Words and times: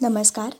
नमस्कार. 0.00 0.50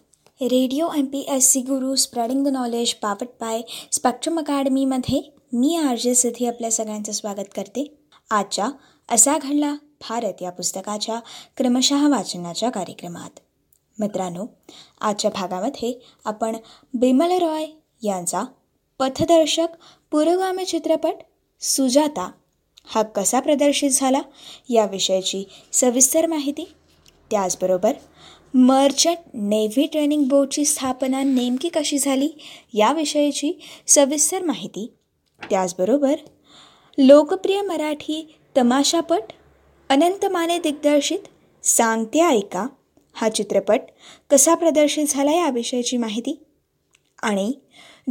Radio 0.40 0.88
M 0.96 1.04
P 1.06 1.18
S 1.28 1.48
C 1.52 1.60
Guru 1.60 1.94
spreading 1.96 2.44
the 2.44 2.48
knowledge 2.48 2.94
powered 2.94 3.28
by 3.40 3.60
Spectrum 3.92 4.38
अकॅडमीमध्ये 4.38 5.20
मी 5.52 5.74
R 5.76 5.96
J 5.96 6.14
Siddhi 6.14 6.46
आपल्या 6.46 6.70
सगळ्यांचं 6.70 7.12
स्वागत 7.12 7.52
करते. 7.56 7.84
आजच्या 8.30 8.68
असा 9.08 9.36
घडला 9.38 9.72
भारत 10.08 10.42
या 10.42 10.50
पुस्तकाच्या 10.50 11.18
क्रमशः 11.56 12.08
वाचनाच्या 12.08 12.70
कार्यक्रमात. 12.70 13.40
मित्रांनो 13.98 14.46
आजच्या 15.00 15.30
भागामध्ये 15.34 15.92
आपण 16.24 16.56
बिमल 16.94 17.38
रॉय 17.38 17.66
यांचा 18.02 18.44
पथदर्शक 19.00 19.78
पुरोगामी 20.10 20.64
चित्रपट 20.64 21.22
सुजाता 21.60 22.30
हा 22.86 23.02
कसा 23.02 23.40
प्रदर्शित 23.40 23.90
झाला 23.90 24.22
याविषयीची 24.68 25.44
सविस्तर 25.72 26.26
माहिती 26.26 26.72
त्याचबरोबर 27.30 27.92
मर्चंट 28.54 29.18
नेव्ही 29.34 29.86
ट्रेनिंग 29.86 30.24
बोर्डची 30.28 30.64
स्थापना 30.64 31.22
नेमकी 31.22 31.68
कशी 31.68 31.98
झाली 31.98 32.28
याविषयीची 32.74 33.52
सविस्तर 33.86 34.42
माहिती. 34.42 34.86
त्याचबरोबर 35.40 36.14
लोकप्रिय 36.98 37.60
मराठी 37.62 38.36
तमाशापट 38.56 39.32
अनंत 39.90 40.26
माने 40.26 40.58
दिग्दर्शित 40.58 41.28
सांगते 41.64 42.20
ऐका 42.20 42.66
हा 43.12 43.28
चित्रपट 43.28 43.80
कसा 44.30 44.54
प्रदर्शित 44.54 45.06
झाला 45.08 45.32
याविषयीची 45.32 45.96
माहिती 45.96 46.38
आणि 47.22 47.52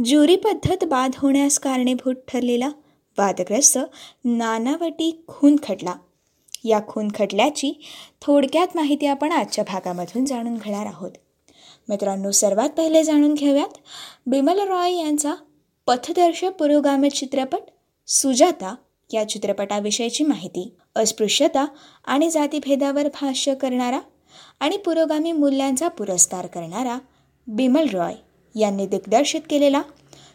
ज्युरी 0.04 0.36
पद्धत 0.36 0.84
बाद 0.84 1.10
होण्यास 1.18 1.58
कारणीभूत 1.58 2.14
ठरलेला 2.28 2.68
वादग्रस्त 3.18 3.78
नानावटी 4.24 5.24
खून 5.26 5.56
खटला 5.62 5.94
या 6.64 6.80
खून 6.88 7.08
खटल्याची 7.14 7.72
थोडक्यात 8.22 8.66
माहिती 8.74 9.06
आपण 9.06 9.32
आजच्या 9.32 9.64
भागामधून 9.64 10.24
जाणून 10.24 10.54
घेणार 10.54 10.86
आहोत. 10.86 11.10
मित्रांनो 11.88 12.30
सर्वात 12.30 12.70
पहिले 12.70 13.02
जाणून 13.04 13.34
घेऊयात 13.34 13.78
बिमल 14.26 14.58
रॉय 14.58 14.94
यांचा 14.94 15.34
पथदर्शक 15.86 16.52
पुरोगामी 16.58 17.10
चित्रपट 17.10 17.70
सुजाता 18.08 18.74
या 19.12 19.28
चित्रपटाविषयीची 19.28 20.24
माहिती. 20.24 20.74
अस्पृश्यता 20.96 21.64
आणि 22.04 22.30
जातीभेदावर 22.30 23.08
भाष्य 23.08 23.54
करणारा 23.54 24.00
आणि 24.60 24.76
पुरोगामी 24.76 25.32
मूल्यांचा 25.32 25.88
पुरस्कार 25.88 26.46
करणारा 26.46 26.98
बिमल 27.46 27.88
रॉय 27.92 28.14
यांनी 28.54 28.86
दिग्दर्शित 28.86 29.40
केलेला 29.50 29.82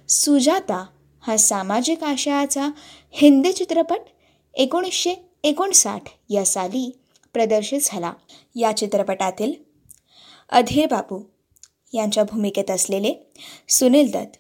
सुजाता 0.09 0.86
हा 1.23 1.38
सामाजिक 1.38 2.03
आशयाचा 2.03 2.69
हिंदी 3.12 3.52
चित्रपट 3.52 4.00
एकोणीसशे 4.53 5.14
एकोणसाठ 5.44 6.03
या 6.30 6.45
साली 6.45 6.97
प्रदर्शित 7.33 7.80
झाला. 7.83 8.13
या 8.55 8.77
चित्रपटातील 8.77 9.53
अधीर 10.50 10.85
बापू 10.85 11.23
यांच्या 11.94 12.23
भूमिकेत 12.23 12.72
असलेले 12.72 13.31
सुनील 13.69 14.11
दत्त 14.11 14.38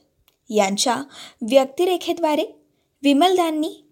यांच्या 0.49 0.95
व्यक्तिरेखेद्वारे 1.41 2.43
विमलदांनी 3.03 3.83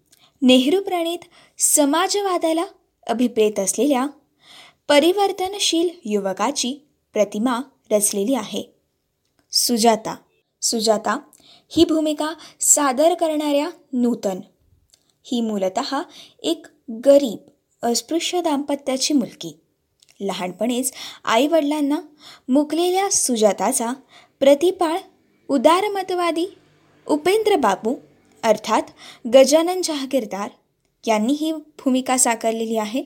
नेहरूप्रणीत 0.42 1.18
समाजवादाला 1.58 2.64
अभिप्रेत 3.06 3.58
असलेल्या 3.58 4.06
परिवर्तनशील 4.88 5.88
युवकाची 6.04 6.86
प्रतिमा 7.12 7.60
रचलेली 7.90 8.34
आहे. 8.34 8.74
सुजाता 9.52 10.16
सुजाता 10.62 11.18
ही 11.68 11.84
भूमिका 11.84 12.34
सादर 12.60 13.14
करणाऱ्या 13.14 13.70
नूतन. 13.92 14.40
ही 15.24 15.40
मूलत 15.40 15.94
एक 16.38 16.66
गरीब 16.92 17.50
अस्पृश्य 17.82 18.40
दाम्पत्याची 18.42 19.14
मुलगी. 19.14 19.60
लहानपणीच 20.20 20.92
आईवडिलांना 21.24 22.00
मुकलेल्या 22.48 23.10
सुजाताचा 23.10 23.92
प्रतिपाळ 24.40 24.98
उदारमतवादी 25.48 26.46
उपेंद्र 27.06 27.56
बाबू 27.56 27.94
अर्थात 28.42 28.82
गजानन 29.34 29.80
जहागीरदार 29.84 30.48
यांनी 31.06 31.32
ही 31.32 31.52
भूमिका 31.52 32.16
साकारलेली 32.16 32.76
आहे. 32.76 33.02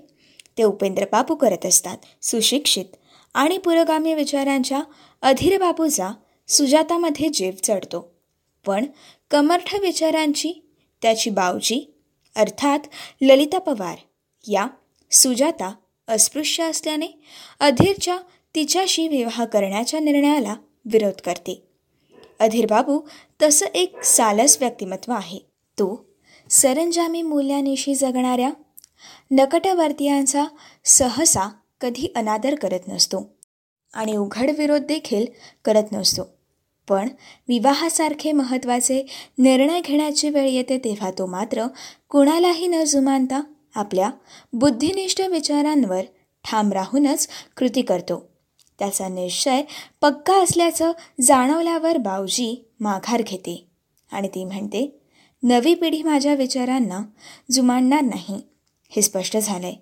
ते 0.59 0.63
उपेंद्र 0.63 1.05
बाबू 1.13 1.35
करत 1.35 1.67
असतात 1.67 1.99
सुशिक्षित 2.23 2.85
आणि 3.35 3.59
पुरोगामी 3.59 4.15
विचारांच्या 4.15 4.83
अधीर 5.23 5.59
बाबूचा 5.59 6.11
सुजातामध्ये 6.49 7.29
जीव 7.29 7.53
चढतो. 7.63 8.15
पण 8.67 8.85
कमर्ठ 9.31 9.75
विचारांची 9.75 10.53
त्याची 11.03 11.31
बावजी 11.31 11.96
अर्थात 12.37 12.79
ललिता 13.23 13.59
पवार 13.59 13.99
या 14.49 14.67
सुजाता 15.11 15.75
अस्पृश्य 16.09 16.65
असल्याने 16.65 17.07
अधीरच्या 17.61 18.19
तिच्याशी 18.55 19.09
विवाह 19.09 19.45
करण्याच्या 19.45 20.01
निर्णयाला 20.01 20.55
विरोध 20.85 21.21
करते. 21.21 21.63
अधीर 22.39 22.67
बाबू 22.67 23.01
तसं 23.43 23.67
एक 23.67 24.03
सालस 24.03 24.57
व्यक्तिमत्व 24.61 25.13
आहे. 25.13 25.39
तो 25.73 26.09
सरंजामी 26.51 27.23
मूल्यानिशी 27.23 27.95
जगणाऱ्या 27.95 28.51
नकटवर्तीयांचा 29.31 30.45
सहसा 30.85 31.51
कधी 31.81 32.09
अनादर 32.17 32.55
करत 32.55 32.81
नसतो 32.89 33.35
आणि 33.95 34.17
उघड 34.17 34.51
विरोध 34.59 34.83
देखील 34.83 35.27
करत 35.65 35.85
नसतो. 35.93 36.36
पण 36.89 37.09
विवाहासारखे 37.49 38.33
महत्त्वाचे 38.33 39.07
निर्णय 39.39 39.81
घेण्याची 39.81 40.31
वेळ 40.31 40.49
येते 40.49 40.79
तेव्हा 40.79 41.11
तो 41.11 41.27
मात्र 41.27 41.67
कुणालाही 42.09 42.67
न 42.67 42.85
जुमानता 42.85 43.41
आपल्या 43.75 44.11
बुद्धिनिष्ठ 44.53 45.21
विचारांवर 45.21 46.03
ठाम 46.45 46.73
राहूनच 46.73 47.29
कृती 47.57 47.83
करतो. 47.83 48.29
त्याचा 48.79 49.09
निश्चय 49.09 49.63
पक्का 50.01 50.43
असल्याचं 50.43 50.93
जाणवल्यावर 51.21 51.97
बावजी 51.97 52.65
माघार 52.81 53.23
घेते 53.23 53.67
आणि 54.13 54.29
ती 54.29 54.45
म्हणते 54.45 55.01
नवी 55.43 55.75
पिढी 55.75 56.03
माझ्या 56.03 56.35
विचारांना 56.35 57.01
जुमानणार 57.51 58.01
नाही. 58.01 58.41
हे 58.91 59.03
स्पष्ट 59.03 59.37
झालंय. 59.37 59.75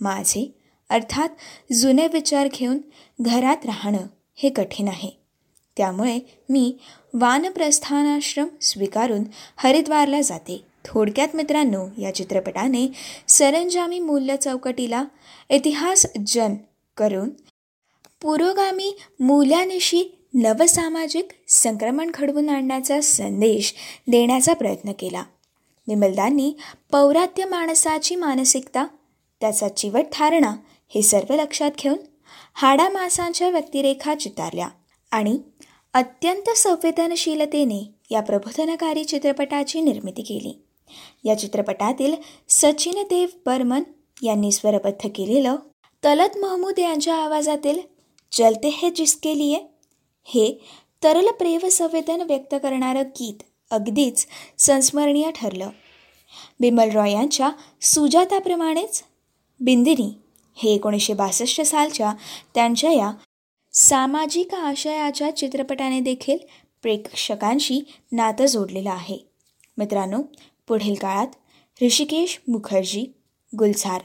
माझे 0.00 0.58
अर्थात 0.90 1.28
जुने 1.72 2.06
विचार 2.06 2.48
घेऊन 2.54 2.78
घरात 3.20 3.66
राहणं 3.66 3.98
हे 4.34 4.48
कठीण 4.48 4.88
आहे. 4.88 5.21
त्यामुळे 5.76 6.18
मी 6.48 6.76
वानप्रस्थानाश्रम 7.14 8.46
स्वीकारून 8.62 9.24
हरिद्वारला 9.56 10.20
जाते. 10.20 10.64
थोडक्यात 10.84 11.28
मित्रांनो 11.34 11.86
या 11.98 12.14
चित्रपटाने 12.14 12.92
सरंजामी 13.28 13.98
मूल्य 13.98 14.36
चौकटीला 14.36 15.04
इतिहास 15.50 16.06
जन 16.26 16.54
करून 16.96 17.30
पुरोगामी 18.22 18.96
मूल्यानिशी 19.20 20.18
नवसामाजिक 20.34 21.28
संक्रमण 21.48 22.10
घडवून 22.14 22.48
आणण्याचा 22.48 23.00
संदेश 23.00 23.74
देण्याचा 24.08 24.52
प्रयत्न 24.52 24.92
केला. 24.92 25.22
विमलदांनी 25.88 26.54
पौरात्य 26.92 27.44
माणसाची 27.44 28.16
मानसिकता 28.16 28.86
त्याचा 29.40 29.68
चिवट 29.68 30.04
धारणा 30.12 30.54
हे 30.88 31.02
सर्व 31.02 31.34
लक्षात 31.34 31.70
घेऊन 31.78 31.98
हाडामासांच्या 32.54 33.48
व्यक्तिरेखा 33.48 34.14
चितारल्या 34.14 34.68
आणि 35.10 35.38
अत्यंत 35.94 36.50
संवेदनशीलतेने 36.50 37.80
या 38.10 38.20
प्रबोधनकारी 38.20 39.04
चित्रपटाची 39.04 39.80
निर्मिती 39.80 40.22
केली. 40.22 40.52
या 41.24 41.38
चित्रपटातील 41.38 42.14
सचिन 42.48 43.02
देव 43.02 43.28
बर्मन 43.46 43.82
यांनी 44.22 44.52
स्वरबद्ध 44.52 45.08
केलेलं 45.14 45.56
तलत 46.02 46.38
महमूद 46.38 46.78
यांच्या 46.78 47.14
आवाजातील 47.14 47.80
चलते 48.32 48.68
हे 48.68 48.90
जिसके 48.90 49.38
लिए 49.38 49.58
हे 50.24 50.52
तरल 51.02 51.28
प्रेम 51.28 51.66
संवेदन 51.68 52.20
व्यक्त 52.20 52.54
करणारं 52.62 53.02
गीत 53.02 53.42
अगदीच 53.70 54.26
संस्मरणीय 54.58 55.30
ठरलं. 55.30 55.68
बिमल 56.60 56.90
रॉय 56.90 57.12
यांच्या 57.12 57.50
सुजाताप्रमाणेच 57.82 59.02
बिंदिनी 59.60 60.10
हे 60.56 60.74
एकोणीसशे 60.74 61.14
बासष्ट 61.14 61.60
सालच्या 61.60 62.12
त्यांच्या 62.54 62.92
या 62.92 63.12
सामाजिक 63.74 64.54
आशयाच्या 64.54 65.36
चित्रपटाने 65.36 66.00
देखील 66.00 66.38
प्रेक्षकांशी 66.82 67.80
नातं 68.12 68.46
जोडलेलं 68.46 68.90
आहे. 68.90 69.18
मित्रांनो 69.78 70.22
पुढील 70.68 70.94
काळात 70.94 71.26
ऋषिकेश 71.82 72.40
मुखर्जी 72.48 73.04
गुलझार 73.58 74.00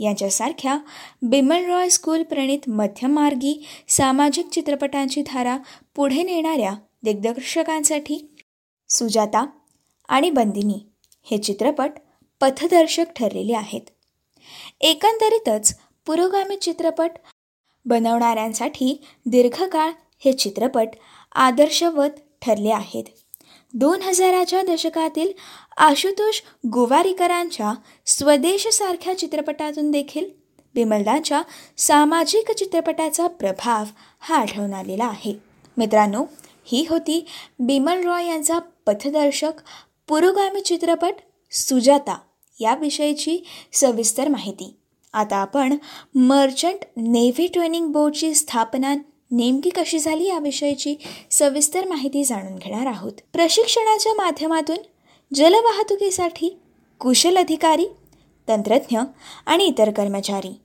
यांच्यासारख्या 0.00 0.78
बिमल 1.22 1.64
रॉय 1.64 1.88
स्कूल 1.88 2.22
प्रणित 2.22 2.68
मध्यमार्गी 2.68 3.66
सामाजिक 3.88 4.48
चित्रपटांची 4.48 5.22
धारा 5.26 5.58
पुढे 5.94 6.22
नेणाऱ्या 6.22 6.74
दिग्दर्शकांसाठी 7.02 8.34
सुजाता 8.88 9.46
आणि 10.08 10.30
बंदिनी 10.30 10.86
हे 11.30 11.38
चित्रपट 11.38 11.90
पथदर्शक 12.40 13.04
ठरलेले 13.16 13.54
आहेत. 13.54 13.90
एकंदरीतच 14.80 15.78
पुरोगामी 16.06 16.56
चित्रपट 16.56 17.10
बनवणाऱ्यांसाठी 17.88 19.02
दीर्घकाळ 19.26 19.90
हे 20.24 20.32
चित्रपट 20.32 20.88
आदर्शवत 21.32 22.10
ठरले 22.42 22.70
आहेत. 22.70 23.04
दोन 23.74 24.02
हजाराच्या 24.02 24.62
दशकातील 24.62 25.32
आशुतोष 25.76 26.40
गोवारीकरांच्या 26.66 27.72
स्वदेशसारख्या 28.06 29.18
चित्रपटातून 29.18 29.90
देखील 29.90 30.24
बिमलदाच्या 30.74 31.42
सामाजिक 31.76 32.50
चित्रपटाचा 32.50 33.26
प्रभाव 33.26 33.84
हा 34.20 34.36
आढळून 34.36 34.74
आलेला 34.74 35.04
आहे. 35.04 35.34
मित्रांनो 35.76 36.24
ही 36.64 36.86
होती 36.90 37.26
बिमल 37.58 38.04
रॉय 38.04 38.26
यांचा 38.26 38.58
पथदर्शक 38.58 39.52
पुरोगामी 40.08 40.60
चित्रपट 40.60 41.14
सुजाता 41.52 42.18
याविषयीची 42.60 43.38
सविस्तर 43.72 44.28
माहिती. 44.28 44.74
आता 45.18 45.36
आपण 45.36 45.76
मर्चंट 46.14 46.84
नेव्ही 46.96 47.46
ट्रेनिंग 47.46 47.92
बोर्डची 47.92 48.34
स्थापना 48.34 48.94
नेमकी 49.30 49.70
कशी 49.70 49.98
झाली 49.98 50.24
याविषयीची 50.24 50.94
सविस्तर 51.30 51.86
माहिती 51.86 52.24
जाणून 52.24 52.56
घेणार 52.56 52.86
आहोत. 52.86 53.12
प्रशिक्षणाच्या 53.32 54.14
माध्यमातून 54.14 54.76
जलवाहतुकीसाठी 55.34 56.58
कुशल 57.00 57.36
अधिकारी 57.36 57.86
तंत्रज्ञ 58.48 58.98
आणि 59.46 59.64
इतर 59.64 59.90
कर्मचारी 59.90 60.60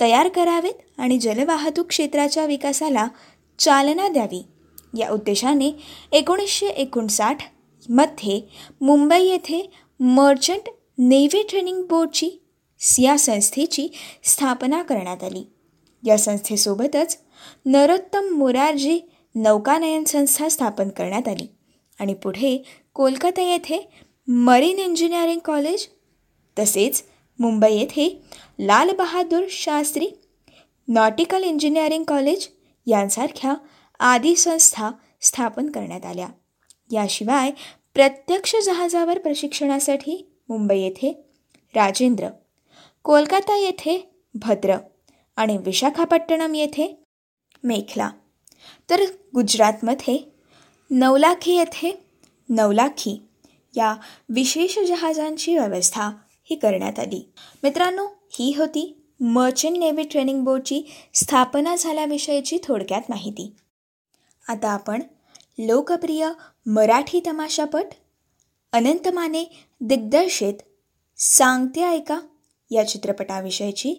तयार 0.00 0.28
करावेत 0.28 1.00
आणि 1.00 1.18
जलवाहतूक 1.18 1.86
क्षेत्राच्या 1.86 2.46
विकासाला 2.46 3.08
चालना 3.58 4.08
द्यावी. 4.08 4.44
या 4.98 5.10
उद्देशाने 5.10 5.70
एकोणीसशे 6.12 6.66
एकोणसाठमध्ये 6.66 8.40
मुंबई 8.80 9.24
येथे 9.24 9.70
मर्चंट 10.00 10.68
नेव्ही 10.98 11.42
ट्रेनिंग 11.42 11.82
बोर्डची 11.82 12.41
या 12.98 13.18
संस्थेची 13.18 13.88
स्थापना 14.24 14.82
करण्यात 14.82 15.24
आली. 15.24 15.46
या 16.06 16.18
संस्थेसोबतच 16.18 17.18
नरोत्तम 17.66 18.24
मोरारजी 18.24 19.00
नौकानयन 19.34 20.04
संस्था 20.04 20.48
स्थापन 20.48 20.88
करण्यात 20.88 21.28
आली. 21.28 21.46
आणि 22.00 22.14
पुढे 22.14 22.62
कोलकाता 22.94 23.42
येथे 23.42 23.88
मरीन 24.28 24.78
इंजिनिअरिंग 24.78 25.40
कॉलेज 25.44 25.86
तसेच 26.58 27.04
मुंबई 27.38 27.74
येथे 27.74 28.22
Lal Bahadur 28.58 29.42
Shastri 29.50 30.06
nautical 30.88 31.44
engineering 31.44 32.04
college 32.04 32.48
यांसारख्या 32.86 33.54
आदी 34.00 34.36
संस्था 34.36 34.90
स्थापन 35.20 35.70
करण्यात 35.70 36.04
आल्या. 36.04 36.28
याशिवाय 36.92 37.50
प्रत्यक्ष 37.94 38.56
जहाजावर 38.64 39.18
प्रशिक्षणासाठी 39.18 40.32
मुंबई 40.48 40.80
येथे 40.80 41.24
राजेंद्र 41.74 42.28
कोलकाता 43.04 43.56
येथे 43.56 44.10
भद्र 44.34 44.76
आणि 45.36 45.56
विशाखापट्टणम 45.56 46.54
येथे 46.54 47.04
मेखला. 47.64 48.10
तर 48.90 49.00
गुजरातमध्ये 49.34 50.32
नवलाखी 50.90 51.52
येथे 51.54 52.04
नवलाखी 52.48 53.22
या 53.76 53.96
विशेष 54.28 54.78
जहाजांची 54.78 55.58
व्यवस्था 55.58 56.10
ही 56.44 56.56
करण्यात 56.56 56.98
आली. 56.98 57.32
मित्रांनो 57.62 58.06
ही 58.30 58.54
होती 58.56 59.02
मर्चंट 59.20 59.78
नेव्ही 59.78 60.04
ट्रेनिंग 60.04 60.44
बोर्डची 60.44 60.82
स्थापना 61.14 61.76
झाल्याविषयीची 61.76 62.58
थोडक्यात 62.64 63.02
माहिती. 63.08 63.52
आता 64.48 64.70
आपण 64.70 65.02
लोकप्रिय 65.58 66.28
मराठी 66.66 67.20
तमाशापट 67.26 67.84
अनंतमाने 68.72 69.44
दिग्दर्शित 69.80 70.54
सांगते 71.16 71.84
ऐका. 71.84 72.20
या 72.72 72.88
चित्रपटाविषयीची 72.88 73.94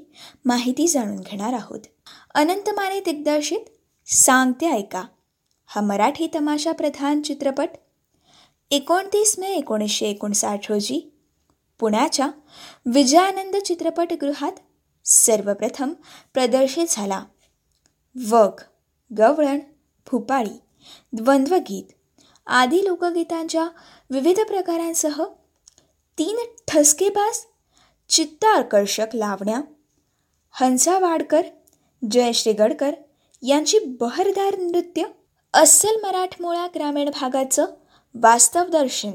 माहिती 0.45 0.87
जाणून 0.87 1.19
घेणार 1.19 1.53
आहोत. 1.53 1.79
अनंतमाने 2.35 2.99
दिग्दर्शित 2.99 3.59
सांगते 4.07 4.69
ऐका 4.71 5.03
हा 5.65 5.81
मराठी 5.81 6.27
तमाशा 6.35 6.71
प्रधान 6.71 7.21
चित्रपट 7.21 7.69
एकोणतीस 8.71 9.35
मे 9.39 9.47
एकोणीसशे 9.47 10.05
एकोणसाठ 10.05 10.71
रोजी 10.71 10.99
पुण्याच्या 11.79 12.27
विजयानंद 12.85 13.55
चित्रपटगृहात 13.55 14.51
सर्वप्रथम 15.05 15.93
प्रदर्शित 16.33 16.85
झाला. 16.89 17.23
वग 18.15 18.61
गवळण 19.11 19.59
भूपाळी 20.11 20.61
द्वंद्वगीत 21.13 21.91
आदी 22.47 22.85
लोकगीतांच्या 22.85 23.67
विविध 24.09 24.39
प्रकारांसह 24.39 25.23
तीन 26.17 26.37
ठसकेबाज 26.67 27.39
चित्त 28.13 28.45
आकर्षक 28.45 29.05
लावण्या. 29.13 29.61
हंसा 30.51 30.99
वाडकर 30.99 31.41
जयश्री 32.11 32.53
गडकर 32.53 32.91
यांची 33.41 33.79
बहरदार 33.79 34.57
नृत्य 34.57 35.03
अस्सल 35.53 35.95
मराठमोळ्या 36.03 36.67
ग्रामीण 36.75 37.09
भागाचं 37.09 37.65
वास्तवदर्शन 38.15 39.11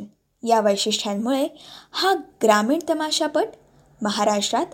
या 0.47 0.61
वैशिष्ट्यांमुळे 0.61 1.49
हा 1.93 2.15
ग्रामीण 2.43 2.79
तमाशापट 2.89 3.47
महाराष्ट्रात 4.03 4.67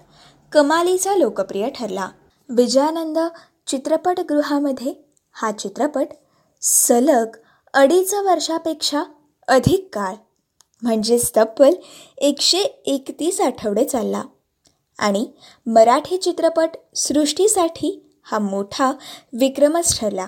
कमालीचा 0.52 1.16
लोकप्रिय 1.16 1.68
ठरला. 1.70 2.08
विजयानंद 2.48 3.18
चित्रपटगृहामध्ये 3.66 4.94
हा 5.32 5.52
चित्रपट 5.52 6.06
सलग 6.62 7.36
अडीच 7.74 8.14
वर्षापेक्षा 8.14 9.02
अधिक 9.48 9.88
काळ 9.92 10.14
म्हणजेच 10.84 11.30
तब्बल 11.36 11.74
एकशे 12.18 12.58
एकतीस 12.86 13.40
आठवडे 13.40 13.84
चालला. 13.84 14.22
आणि 14.98 15.26
मराठी 15.66 16.16
चित्रपट 16.16 16.76
सृष्टीसाठी 16.94 17.98
हा 18.22 18.38
मोठा 18.38 18.90
विक्रमच 19.32 19.98
ठरला. 19.98 20.26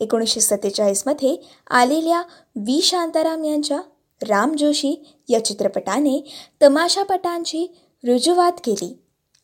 एकोणीसशे 0.00 0.40
सत्तेचाळीसमध्ये 0.40 1.36
आलेल्या 1.70 2.22
वी 2.56 2.80
शांताराम 2.82 3.44
यांच्या 3.44 3.80
राम 4.20 4.54
जोशी 4.56 4.94
या 5.28 5.44
चित्रपटाने 5.44 6.18
तमाशापटांची 6.62 7.66
रुजुवात 8.04 8.60
केली 8.64 8.92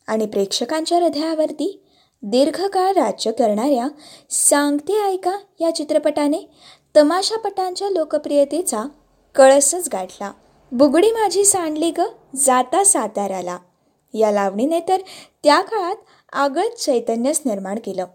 आणि 0.07 0.25
प्रेक्षकांच्या 0.25 0.97
हृदयावरती 0.97 1.69
दीर्घकाळ 2.23 2.91
राज्य 2.93 3.31
करणाऱ्या 3.31 3.87
सांगते 4.29 5.01
ऐका 5.03 5.37
या 5.59 5.75
चित्रपटाने 5.75 6.39
तमाशापटांच्या 6.95 7.89
लोकप्रियतेचा 7.89 8.83
कळसच 9.35 9.89
गाठला. 9.93 10.31
बुगडी 10.71 11.11
माझी 11.11 11.45
सांडली 11.45 11.91
ग 11.91 12.01
जाता 12.35 12.83
साताऱ्याला. 12.83 13.57
या 14.13 14.31
लावणीने 14.31 14.79
तर 14.79 15.01
त्या 15.43 15.61
काळात 15.61 15.95
आगळ 16.33 16.67
चैतन्यच 16.67 17.41
निर्माण 17.45 17.79
केलं. 17.85 18.05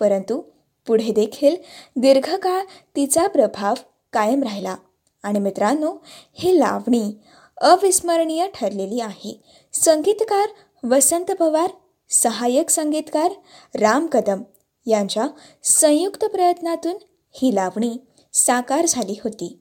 परंतु 0.00 0.42
पुढे 0.86 1.12
देखील 1.12 1.56
दीर्घकाळ 1.96 2.64
तिचा 2.96 3.26
प्रभाव 3.26 3.74
कायम 4.12 4.42
राहिला. 4.42 4.76
आणि 5.22 5.38
मित्रांनो 5.38 5.96
ही 6.34 6.58
लावणी 6.58 7.12
अविस्मरणीय 7.60 8.46
ठरलेली 8.54 9.00
आहे. 9.00 9.40
संगीतकार 9.72 10.48
वसंत 10.86 11.24
पवार 11.24 11.70
सहाय्यक 12.10 12.70
संगीतकार 12.70 13.32
राम 13.80 14.06
कदम 14.06 14.42
यांच्या 14.86 15.26
संयुक्त 15.64 16.24
प्रयत्नातून 16.24 16.96
ही 17.30 17.54
लावणी 17.54 17.96
साकार 18.32 18.86
झाली 18.88 19.20
होती. 19.24 19.59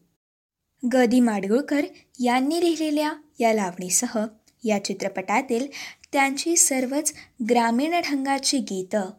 गदी 0.83 1.19
माडगुळकर 1.19 1.85
यांनी 2.19 2.59
लिहिलेल्या 2.59 3.13
या 3.39 3.53
लावणीसह 3.53 4.25
या 4.63 4.83
चित्रपटातील 4.85 5.67
त्यांची 6.13 6.55
सर्वच 6.57 7.13
ग्रामीण 7.49 7.99
ढंगाची 8.09 8.57
गीतं 8.59 9.09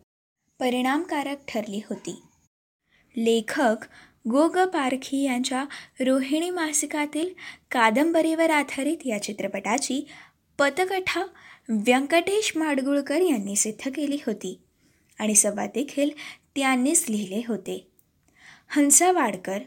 परिणामकारक 0.59 1.37
ठरली 1.49 1.81
होती. 1.89 2.23
लेखक 3.17 3.77
गो 4.31 4.49
ग 4.49 4.59
पारखी 4.59 5.23
यांच्या 5.23 5.65
रोहिणी 6.01 6.51
मासिकातील 6.51 7.29
कादंबरीवर 7.71 8.51
आधारित 8.51 8.97
या 9.05 9.23
चित्रपटाची 9.23 10.07
पथकथा 10.59 11.27
व्यंकटेश 11.69 12.53
माडगुळकर 12.57 13.21
यांनी 13.21 13.57
सिद्ध 13.57 13.91
केली 13.91 14.19
होती 14.27 14.59
आणि 15.19 15.35
संवाद 15.35 15.69
देखील 15.75 16.11
त्यांनीच 16.57 17.05
लिहिले 17.09 17.43
होते. 17.49 17.87
हंसा 18.69 19.13
वाडकर 19.13 19.59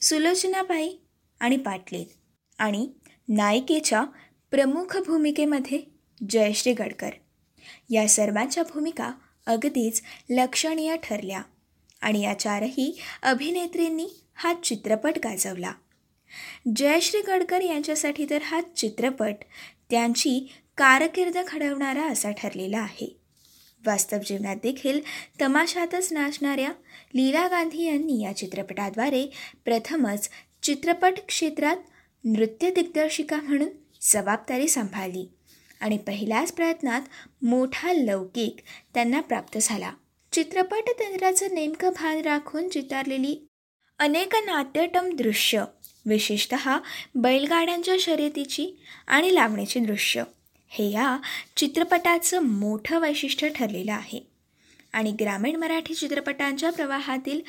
सुलोचनाबाई 0.00 0.96
आणि 1.42 1.56
पाटले 1.56 2.04
आणि 2.58 2.88
नायिकेच्या 3.28 4.04
प्रमुख 4.50 4.96
भूमिकेमध्ये 5.06 5.80
जयश्री 6.30 6.72
गडकर. 6.72 7.10
या 7.90 8.08
सर्वांच्या 8.08 8.62
भूमिका 8.62 9.12
अगदीच 9.46 10.02
लक्षणीय 10.30 10.96
ठरल्या 11.02 11.42
आणि 12.00 12.20
या 12.20 12.38
चारही 12.38 12.98
अभिनेत्रींनी 13.22 14.08
हा 14.34 14.54
चित्रपट 14.54 15.18
गाजवला. 15.24 15.72
जयश्री 16.76 17.20
गडकर 17.20 17.60
यांच्यासाठी 17.60 18.26
तर 18.30 18.42
हा 18.42 18.60
चित्रपट 18.76 19.34
त्यांची 19.90 20.52
कारकीर्द 20.76 21.38
घडवणारा 21.48 22.06
असा 22.06 22.30
ठरलेला 22.30 22.78
आहे. 22.78 23.16
वास्तव 23.86 24.18
जीवनात 24.26 24.56
देखील 24.62 25.00
तमाशातच 25.40 26.12
नाचणाऱ्या 26.12 26.70
लीला 27.14 27.48
गांधी 27.48 27.84
यांनी 27.84 28.22
या 28.22 28.36
चित्रपटाद्वारे 28.36 29.26
प्रथमच 29.64 30.28
चित्रपट 30.62 31.12
क्षेत्रात 31.28 31.76
नृत्य 32.24 32.70
दिग्दर्शिका 32.70 33.36
म्हणून 33.36 33.68
जबाबदारी 34.00 34.68
सांभाळली 34.68 35.28
आणि 35.80 35.98
पहिल्याच 35.98 36.52
प्रयत्नात 36.52 37.02
मोठा 37.44 37.92
लौकिक 37.92 38.56
त्यांना 38.94 39.20
प्राप्त 39.20 39.58
झाला. 39.62 39.92
चित्रपट 40.32 40.88
तंत्राचं 40.88 41.54
नेमकं 41.54 41.88
भान 41.88 42.20
राखून 42.20 42.68
चितारलेली 42.68 43.46
अनेक 43.98 44.34
नाट्यटम 44.34 45.16
दृश्य 45.16 45.64
विशेषत 46.06 46.54
बैलगाड्यांच्या 47.14 47.94
शर्यतीची 48.00 48.82
आणि 49.06 49.34
लावण्याची 49.34 49.80
दृश्य 49.80 50.24
हे 50.68 50.90
या 50.90 51.18
चित्रपटाचं 51.56 52.40
मोठं 52.40 52.98
वैशिष्ट्य 52.98 53.48
ठरलेलं 53.48 53.92
आहे. 53.92 54.26
आणि 54.92 55.12
ग्रामीण 55.20 55.56
मराठी 55.56 55.94
चित्रपटांच्या 55.94 56.70
प्रवाहातील 56.72 57.40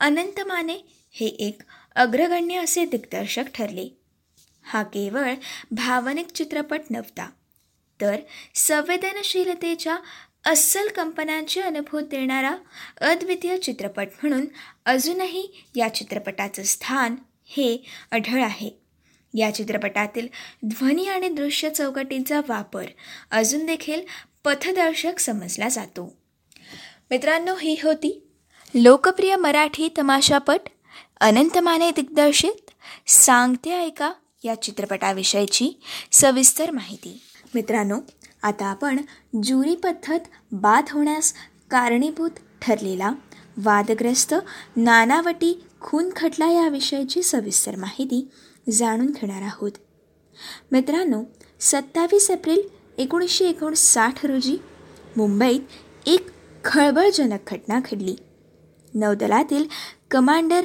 अनंतमाने 0.00 0.86
हे 1.14 1.26
एक 1.26 1.62
अग्रगण्य 1.96 2.58
असे 2.58 2.84
दिग्दर्शक 2.84 3.44
ठरले. 3.54 3.88
हा 4.62 4.82
केवळ 4.82 5.34
भावनिक 5.70 6.26
चित्रपट 6.26 6.80
नव्हता 6.90 7.30
तर 8.00 8.16
संवेदनशीलतेच्या 8.54 9.96
अस्सल 10.44 10.88
कंपनांचे 10.88 11.60
अनुभव 11.60 12.00
देणारा 12.00 12.56
अद्वितीय 13.00 13.56
चित्रपट 13.58 14.08
म्हणून 14.22 14.46
अजूनही 14.86 15.64
या 15.76 15.94
चित्रपटाचं 15.94 16.62
स्थान 16.62 17.16
हे 17.46 17.76
अढळ 18.10 18.42
आहे. 18.42 18.70
या 19.34 19.54
चित्रपटातील 19.54 20.28
ध्वनी 20.66 21.06
आणि 21.06 21.28
दृश्य 21.28 21.70
चौकटींचा 21.70 22.40
वापर 22.48 22.84
अजून 23.30 23.66
देखील 23.66 24.00
पथदर्शक 24.44 25.18
समजला 25.18 25.68
जातो. 25.68 26.16
मित्रांनो 27.10 27.54
ही 27.56 27.76
होती 27.82 28.28
लोकप्रिय 28.74 29.36
मराठी 29.36 29.88
तमाशापट 29.98 30.60
अनंतमाने 31.22 31.90
दिग्दर्शित 31.90 32.70
सांगते 33.06 33.70
ऐका 33.70 34.12
या 34.44 34.62
चित्रपटाविषयीची 34.62 35.80
सविस्तर 36.12 36.70
माहिती. 36.70 37.20
मित्रांनो 37.54 37.98
आता 38.42 38.66
आपण 38.66 38.96
ज्युरी 39.42 39.74
पद्धत 39.74 40.18
बाद 40.52 40.84
होण्यास 40.92 41.34
कारणीभूत 41.70 42.30
ठरलेला 42.62 43.12
वादग्रस्त 43.56 44.34
नानावटी 44.76 45.64
खून 45.80 46.10
खटला 46.16 46.50
याविषयीची 46.50 47.22
सविस्तर 47.22 47.76
माहिती 47.76 48.28
जाणून 48.72 49.06
घेणार 49.06 49.42
आहोत. 49.42 49.72
मित्रांनो 50.72 51.22
सत्तावीस 51.60 52.30
एप्रिल 52.30 52.62
एकोणीसशे 52.98 53.48
एकोणसाठ 53.48 54.26
रोजी 54.26 54.56
मुंबईत 55.16 56.08
एक 56.08 56.26
खळबळजनक 56.64 57.52
घटना 57.52 57.80
घडली. 57.80 58.16
नौदलातील 58.94 59.64
कमांडर 60.10 60.60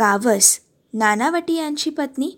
कावस 0.00 0.60
नानावटी 0.94 1.54
यांची 1.54 1.90
पत्नी 1.90 2.30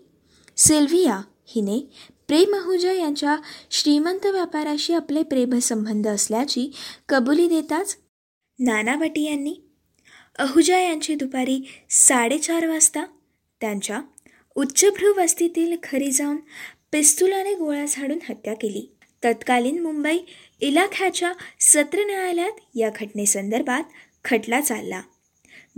सिल्व्हिया 0.56 1.20
हिने 1.46 1.92
प्रेम 2.28 2.54
अहुजा 2.54 2.92
यांच्या 2.92 3.36
श्रीमंत 3.70 4.26
व्यापाराशी 4.26 4.94
आपले 4.94 5.22
प्रेमसंबंध 5.22 6.08
असल्याची 6.08 6.72
कबुली 7.08 7.48
देताच 7.48 7.96
नानावटी 8.58 9.22
यांनी 9.22 9.54
अहुजा 10.38 10.80
यांची 10.80 11.14
दुपारी 11.14 11.68
साडेचार 11.90 12.66
वाजता 12.66 13.04
त्यांच्या 13.60 14.00
उच्चभ्रू 14.54 15.14
वस्तीतील 15.16 15.76
घरी 15.92 16.10
जाऊन 16.10 16.36
पिस्तुलाने 16.92 17.54
गोळ्या 17.54 17.84
झाडून 17.88 18.18
हत्या 18.28 18.54
केली. 18.54 18.96
तत्कालीन 19.24 19.82
मुंबई 19.82 20.18
इलाख्याच्या 20.60 21.32
सत्र 21.60 22.04
न्यायालयात 22.06 22.52
या 22.74 22.90
घटनेसंदर्भात 22.90 23.82
खटला 24.24 24.60
चालला. 24.60 25.00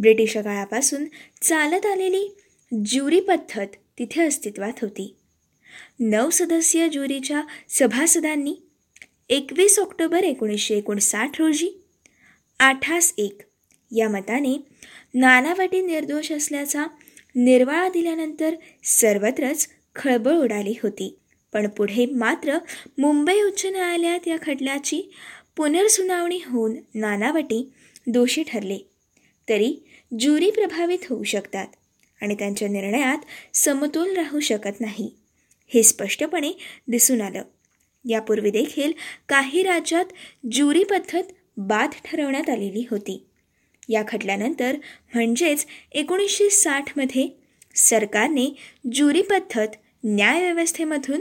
ब्रिटिश 0.01 0.37
काळापासून 0.37 1.05
चालत 1.43 1.87
आलेली 1.87 2.37
ज्युरी 2.85 3.21
पद्धत 3.21 3.67
तिथे 3.99 4.27
अस्तित्वात 4.27 4.73
होती. 4.83 5.17
नऊ 6.01 6.31
सदस्यीय 6.31 6.89
ज्युरीच्या 6.89 7.43
सभासदांनी 7.69 8.57
एकवीस 9.29 9.79
ऑक्टोबर 9.79 10.25
एकोणीसशे 10.25 10.75
एकोणसाठ 10.75 11.41
रोजी 11.41 11.85
आठास 12.61 13.15
एक 13.19 13.39
या 13.97 14.09
मताने 14.09 14.67
नानावटी 15.15 15.83
निर्दोष 15.83 16.33
असल्याचा 16.33 16.87
निर्वाळा 17.35 17.89
दिल्यानंतर 17.89 18.55
सर्वत्रच 18.85 19.69
खळबळ 19.97 20.33
उडाली 20.33 20.75
होती. 20.83 21.19
पण 21.53 21.69
पुढे 21.69 22.07
मात्र 22.07 22.59
मुंबई 22.99 23.41
उच्च 23.41 23.67
न्यायालयात 23.67 24.29
या 24.29 24.37
खटल्याची 24.43 25.13
पुनर्सुनावणी 25.57 26.41
होऊन 26.47 26.77
नानावटी 26.95 27.73
दोषी 28.07 28.43
ठरले. 28.43 28.79
तरी 29.49 29.75
ज्युरी 30.19 30.51
प्रभावित 30.51 30.99
होऊ 31.11 31.23
शकतात 31.23 31.67
आणि 32.23 32.35
त्यांच्या 32.35 32.69
निर्णयात 32.69 33.19
समतोल 33.57 34.17
राहू 34.17 34.41
शकत 34.41 34.81
नाही. 34.81 35.15
हे 35.75 35.83
स्पष्टपणे 35.83 36.53
दिसून 36.89 37.21
आलं. 37.21 37.43
यापूर्वी 38.09 38.51
देखील 38.51 38.93
काही 39.29 39.63
राज्यात 39.63 40.05
ज्युरी 40.53 40.85
पद्धत 40.85 41.23
बाद 41.57 41.91
ठरवण्यात 42.05 42.51
आलेली 42.51 42.87
होती. 42.91 43.27
या 43.89 44.03
खटल्यानंतर 44.09 44.77
म्हणजेच 45.15 45.67
एकोणीसशे 45.93 46.51
साठमध्ये 46.51 47.29
सरकारने 47.75 48.57
ज्युरी 48.93 49.23
पद्धत 49.23 49.69
न्यायव्यवस्थेमधून 50.05 51.21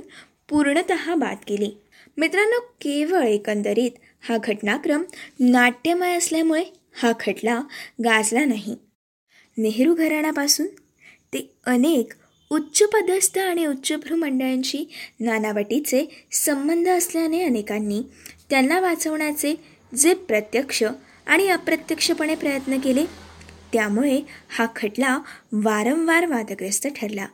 पूर्णत 0.49 0.91
बाद 1.17 1.37
केली. 1.47 1.77
मित्रांनो 2.17 2.59
केवळ 2.59 3.23
एकंदरीत 3.23 3.91
हा 4.21 4.37
घटनाक्रम 4.43 5.03
नाट्यमय 5.39 6.17
असल्यामुळे 6.17 6.63
हा 6.95 7.11
खटला 7.19 7.59
गाजला 8.03 8.45
नाही. 8.45 8.75
नेहरू 9.57 9.93
घराण्यापासून 9.93 10.67
ते 11.33 11.55
अनेक 11.65 12.13
उच्चपदस्थ 12.51 13.37
आणि 13.39 13.65
उच्चभ्रू 13.65 14.15
मंडळांशी 14.15 14.83
नानावटीचे 15.19 16.05
संबंध 16.31 16.87
असल्याने 16.87 17.43
अनेकांनी 17.43 18.01
त्यांना 18.49 18.79
वाचवण्याचे 18.79 19.55
जे 19.97 20.13
प्रत्यक्ष 20.13 20.83
आणि 21.27 21.47
अप्रत्यक्षपणे 21.47 22.35
प्रयत्न 22.35 22.79
केले 22.79 23.05
त्यामुळे 23.73 24.19
हा 24.49 24.65
खटला 24.75 25.17
वारंवार 25.51 26.25
वादग्रस्त 26.25 26.87
ठरला 26.87 27.27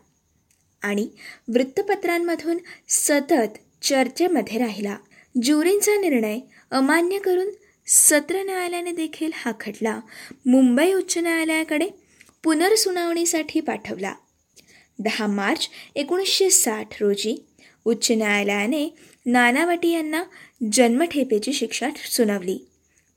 आणि 0.82 1.08
वृत्तपत्रांमधून 1.48 2.58
सतत 2.90 3.58
चर्चेमध्ये 3.82 4.58
राहिला. 4.58 4.96
ज्युरींचा 5.36 6.00
निर्णय 6.02 6.40
अमान्य 6.72 7.20
करून 7.20 7.50
सत्र 7.92 8.44
न्यायालयाने 8.44 8.92
देखील 8.92 9.32
हा 9.34 9.52
खटला 9.60 10.00
मुंबई 10.46 10.94
उच्च 10.94 11.18
न्यायालयाकडे 11.18 11.90
पुनर्सुनावणीसाठी 12.44 13.60
पाठवला. 13.60 14.14
दहा 15.00 15.28
मार्च 15.28 15.70
एकोणीसशे 15.96 16.50
साठ 16.50 17.02
रोजी 17.02 17.46
उच्च 17.86 18.12
न्यायालयाने 18.12 18.96
नानावटी 19.26 19.90
यांना 19.90 20.24
जन्मठेपेची 20.72 21.54
शिक्षा 21.54 21.90
सुनावली. 21.96 22.60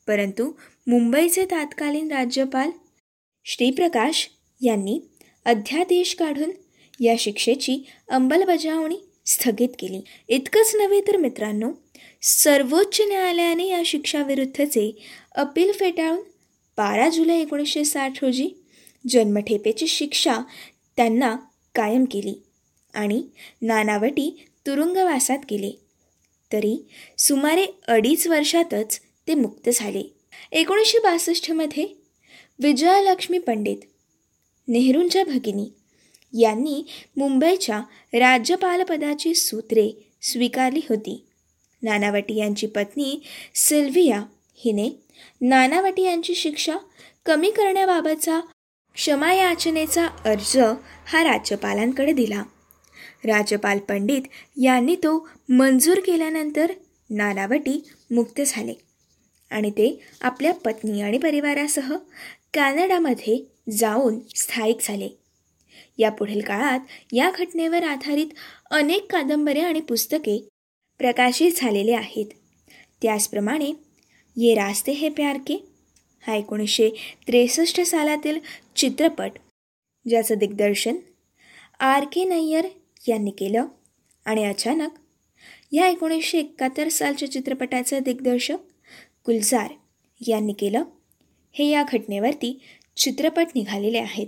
परंतु 0.06 0.52
मुंबईचे 0.86 1.44
तत्कालीन 1.44 2.12
राज्यपाल 2.12 2.70
श्रीप्रकाश 3.44 4.28
यांनी 4.60 5.00
अध्यादेश 5.44 6.14
काढून 6.14 6.50
या 7.00 7.14
शिक्षेची 7.18 7.86
अंमलबजावणी 8.08 8.96
स्थगित 9.26 9.68
केली. 9.78 10.04
इतकंच 10.28 10.74
नव्हे 10.74 11.00
तर 11.00 11.16
मित्रांनो 11.16 11.72
सर्वोच्च 12.22 13.00
न्यायालयाने 13.00 13.66
या 13.68 13.82
शिक्षाविरुद्धचे 13.86 14.90
अपील 15.34 15.72
फेटाळून 15.72 16.20
बारा 16.76 17.08
जुलै 17.08 17.40
एकोणीसशे 17.40 17.84
साठ 17.84 18.24
रोजी 18.24 18.48
जन्मठेपेची 19.08 19.86
शिक्षा 19.86 20.38
त्यांना 20.96 21.36
कायम 21.74 22.04
केली 22.04 22.34
आणि 22.94 23.22
नानावटी 23.62 24.46
तुरुंगवासात 24.66 25.38
गेले. 25.50 25.70
तरी 26.52 26.76
सुमारे 27.18 27.66
अडीच 27.88 28.26
वर्षातच 28.26 29.00
ते 29.28 29.34
मुक्त 29.34 29.68
झाले. 29.72 30.02
एकोणीसशे 30.52 30.98
बासष्टमध्ये 30.98 31.86
विजयालक्ष्मी 32.58 33.38
पंडित 33.38 33.76
नेहरूंच्या 34.68 35.24
भगिनी 35.24 35.68
यांनी 36.40 36.82
मुंबईच्या 37.16 37.78
राज्यपालपदाची 38.12 39.34
सूत्रे 39.34 39.90
स्वीकारली 40.22 40.80
होती. 40.88 41.26
नानावटी 41.82 42.36
यांची 42.36 42.66
पत्नी 42.66 43.20
सिल्व्हिया 43.54 44.22
हिने 44.54 44.88
नानावटी 45.40 46.02
यांची 46.02 46.34
शिक्षा 46.34 46.76
कमी 47.26 47.50
करण्याबाबतचा 47.50 48.40
क्षमायाचनेचा 48.94 50.06
अर्ज 50.24 50.56
हा 51.06 51.22
राज्यपालांकडे 51.24 52.12
दिला. 52.12 52.42
राज्यपाल 53.24 53.78
पंडित 53.78 54.22
यांनी 54.62 54.94
तो 54.96 55.28
मंजूर 55.48 56.00
केल्यानंतर 56.06 56.72
नानावटी 57.10 57.80
मुक्त 58.10 58.40
झाले 58.46 58.74
आणि 59.50 59.70
ते 59.70 59.98
आपल्या 60.20 60.52
पत्नी 60.54 61.00
आणि 61.02 61.18
परिवारासह 61.18 61.94
कॅनडामध्ये 62.54 63.38
जाऊन 63.70 64.18
स्थायिक 64.36 64.76
झाले. 64.82 65.08
या 65.98 66.10
पुढील 66.10 66.40
काळात 66.40 66.80
या 67.12 67.30
घटनेवर 67.38 67.82
आधारित 67.82 68.26
अनेक 68.70 69.12
कादंबऱ्या 69.12 69.66
आणि 69.66 69.80
पुस्तके 69.80 70.48
प्रकाशित 71.02 71.52
झालेले 71.56 71.92
आहेत. 71.92 72.26
त्याचप्रमाणे 73.02 73.72
ये 74.36 74.54
रास्ते 74.54 74.92
हे 74.92 75.08
प्यार 75.08 75.36
के 75.36 75.64
हा 76.26 76.34
एकोणीसशे 76.34 76.90
त्रेसष्ट 77.26 77.80
सालातील 77.80 78.38
चित्रपट 78.76 79.32
ज्याचं 80.08 80.34
दिग्दर्शन 80.34 80.96
आर 81.80 82.04
के 82.04 82.24
नय्यर 82.24 82.66
यांनी 83.08 83.30
केलं 83.30 83.66
आणि 84.24 84.44
अचानक 84.44 84.90
या 85.72 85.86
एकोणीसशे 85.86 86.38
एकाहत्तर 86.38 86.88
सालच्या 86.88 87.30
चित्रपटाचं 87.32 87.98
दिग्दर्शक 87.98 88.58
गुलजार 89.26 89.72
यांनी 90.28 90.52
केलं. 90.52 90.84
हे 91.52 91.64
या 91.64 91.84
घटनेवरती 91.92 92.60
चित्रपट 92.96 93.46
निघालेले 93.54 93.98
आहेत. 93.98 94.26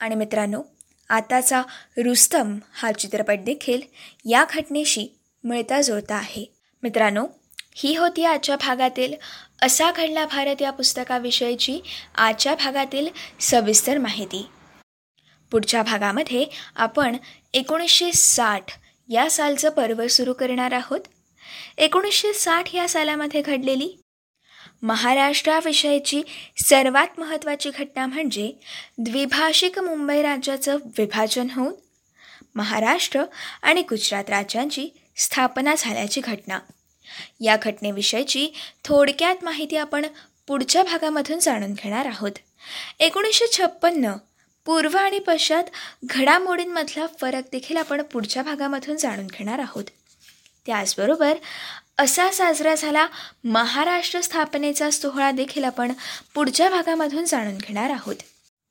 आणि 0.00 0.14
मित्रांनो 0.14 0.62
आताचा 1.08 1.62
रुस्तम 1.96 2.58
हा 2.72 2.92
चित्रपट 2.92 3.38
देखील 3.44 3.80
या 4.30 4.44
घटनेशी 4.50 5.08
मिळता 5.44 5.80
जुळता 5.80 6.14
आहे. 6.14 6.44
मित्रांनो 6.82 7.26
ही 7.76 7.94
होती 7.96 8.24
आजच्या 8.24 8.56
भागातील 8.56 9.14
असा 9.62 9.90
घडला 9.90 10.24
भारत 10.26 10.62
या 10.62 10.70
पुस्तकाविषयीची 10.70 11.80
आजच्या 12.14 12.54
भागातील 12.54 13.08
सविस्तर 13.40 13.98
माहिती. 13.98 14.46
पुढच्या 15.52 15.82
भागामध्ये 15.82 16.44
आपण 16.76 17.16
एकोणीसशे 17.52 18.12
साठ 18.12 18.72
या 19.08 19.30
सालचं 19.30 19.70
पर्व 19.70 20.06
सुरू 20.06 20.32
करणार 20.32 20.72
आहोत. 20.72 21.00
एकोणीसशे 21.78 22.32
साठ 22.32 22.74
या 22.74 22.88
सालामध्ये 22.88 23.42
घडलेली 23.42 23.96
महाराष्ट्राविषयीची 24.82 26.22
सर्वात 26.58 27.18
महत्त्वाची 27.20 27.70
घटना 27.70 28.06
म्हणजे 28.06 28.52
द्विभाषिक 28.98 29.78
मुंबई 29.78 30.22
राज्याचं 30.22 30.76
विभाजन 30.98 31.50
होऊन 31.50 31.72
महाराष्ट्र 32.54 33.24
आणि 33.62 33.82
गुजरात 33.82 34.30
राज्यांची 34.30 34.88
स्थापना 35.20 35.74
झाल्याची 35.78 36.20
घटना. 36.20 36.58
या 37.40 37.56
घटनेविषयीची 37.62 38.48
थोडक्यात 38.84 39.36
माहिती 39.42 39.76
आपण 39.76 40.06
पुढच्या 40.46 40.82
भागामधून 40.82 41.38
जाणून 41.38 41.72
घेणार 41.72 42.06
आहोत. 42.06 42.32
एकोणीसशे 42.98 43.44
छप्पन्न 43.52 44.12
पूर्व 44.64 44.96
आणि 44.96 45.18
पश्चात 45.18 45.64
घडामोडींमधला 46.04 47.06
फरक 47.20 47.42
देखील 47.52 47.76
आपण 47.76 48.02
पुढच्या 48.02 48.42
भागामधून 48.42 48.96
जाणून 48.96 49.26
घेणार 49.26 49.58
आहोत. 49.58 49.84
त्याचबरोबर 50.66 51.34
असा 51.98 52.30
साजरा 52.30 52.74
झाला 52.74 53.06
महाराष्ट्र 53.44 54.20
स्थापनेचा 54.20 54.90
सोहळा 54.90 55.30
देखील 55.30 55.64
आपण 55.64 55.92
पुढच्या 56.34 56.70
भागामधून 56.70 57.24
जाणून 57.24 57.58
घेणार 57.58 57.90
आहोत. 57.90 58.16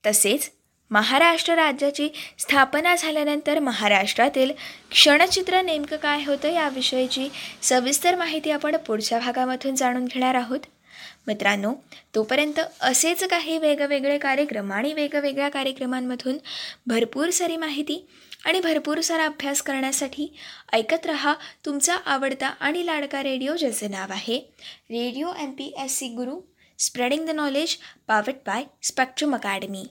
तसेच 0.05 0.51
महाराष्ट्र 0.91 1.55
राज्याची 1.55 2.09
स्थापना 2.39 2.95
झाल्यानंतर 2.95 3.59
महाराष्ट्रातील 3.59 4.51
क्षणचित्र 4.91 5.61
नेमकं 5.61 5.97
काय 5.97 6.23
होतं 6.23 6.49
याविषयीची 6.49 7.29
सविस्तर 7.61 8.15
माहिती 8.15 8.51
आपण 8.51 8.77
पुढच्या 8.77 9.19
भागामधून 9.19 9.75
जाणून 9.75 10.05
घेणार 10.05 10.35
आहोत. 10.35 10.59
मित्रांनो 11.27 11.73
तोपर्यंत 12.15 12.59
असेच 12.81 13.23
काही 13.23 13.57
वेगवेगळे 13.57 14.17
कार्यक्रम 14.17 14.71
आणि 14.71 14.93
वेगवेगळ्या 14.93 15.49
कार्यक्रमांमधून 15.49 16.37
भरपूर 16.87 17.29
सारी 17.29 17.55
माहिती 17.57 18.07
आणि 18.45 18.59
भरपूर 18.59 18.99
सारा 18.99 19.25
अभ्यास 19.25 19.61
करण्यासाठी 19.61 20.27
ऐकत 20.73 21.05
रहा 21.05 21.33
तुमचा 21.65 21.95
आवडता 22.05 22.47
आणि 22.59 22.85
लाडका 22.85 23.23
रेडिओ 23.23 23.55
ज्याचं 23.55 23.91
नाव 23.91 24.11
आहे 24.11 24.37
radio 24.89 25.33
M 25.39 25.51
P 25.51 25.73
S 25.83 25.97
C 25.97 26.07
Guru 26.07 26.39
spreading 26.79 27.25
the 27.25 27.29
knowledge 27.29 27.77
powered 28.07 28.35
by 28.47 28.63
Spectrum 28.83 29.35
academy. 29.35 29.85